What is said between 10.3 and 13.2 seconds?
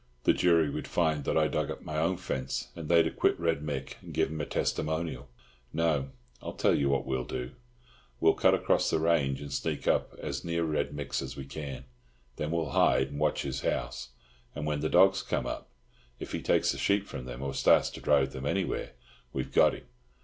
near Red Mick's as we can. Then we'll hide and